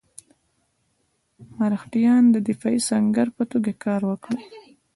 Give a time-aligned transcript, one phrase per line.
[1.57, 4.43] مرهټیان د دفاعي سنګر په توګه کار ورکړي.